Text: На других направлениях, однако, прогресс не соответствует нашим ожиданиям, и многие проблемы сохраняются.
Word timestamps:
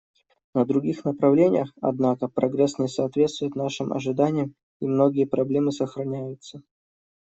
На 0.55 0.65
других 0.65 1.05
направлениях, 1.05 1.69
однако, 1.79 2.27
прогресс 2.27 2.79
не 2.79 2.87
соответствует 2.87 3.55
нашим 3.55 3.93
ожиданиям, 3.93 4.55
и 4.79 4.87
многие 4.87 5.25
проблемы 5.25 5.71
сохраняются. 5.71 6.63